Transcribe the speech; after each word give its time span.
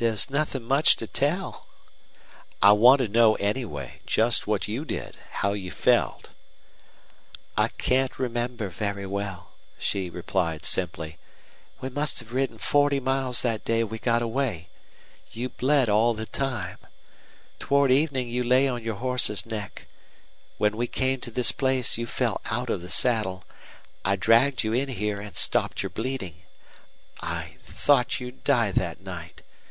"There's 0.00 0.30
nothing 0.30 0.62
much 0.62 0.94
to 0.98 1.08
tell." 1.08 1.66
"I 2.62 2.70
want 2.70 3.00
to 3.00 3.08
know, 3.08 3.34
anyway, 3.34 4.00
just 4.06 4.46
what 4.46 4.68
you 4.68 4.84
did 4.84 5.16
how 5.28 5.54
you 5.54 5.72
felt." 5.72 6.28
"I 7.56 7.66
can't 7.66 8.16
remember 8.16 8.68
very 8.68 9.06
well," 9.06 9.54
she 9.76 10.08
replied, 10.08 10.64
simply. 10.64 11.18
"We 11.80 11.88
must 11.88 12.20
have 12.20 12.32
ridden 12.32 12.58
forty 12.58 13.00
miles 13.00 13.42
that 13.42 13.64
day 13.64 13.82
we 13.82 13.98
got 13.98 14.22
away. 14.22 14.68
You 15.32 15.48
bled 15.48 15.88
all 15.88 16.14
the 16.14 16.26
time. 16.26 16.78
Toward 17.58 17.90
evening 17.90 18.28
you 18.28 18.44
lay 18.44 18.68
on 18.68 18.84
your 18.84 18.98
horse's 19.02 19.44
neck. 19.46 19.88
When 20.58 20.76
we 20.76 20.86
came 20.86 21.18
to 21.22 21.30
this 21.32 21.50
place 21.50 21.98
you 21.98 22.06
fell 22.06 22.40
out 22.44 22.70
of 22.70 22.82
the 22.82 22.88
saddle. 22.88 23.42
I 24.04 24.14
dragged 24.14 24.62
you 24.62 24.72
in 24.72 24.90
here 24.90 25.20
and 25.20 25.34
stopped 25.36 25.82
your 25.82 25.90
bleeding. 25.90 26.42
I 27.20 27.56
thought 27.64 28.20
you'd 28.20 28.44
die 28.44 28.70
that 28.70 29.00
night. 29.00 29.42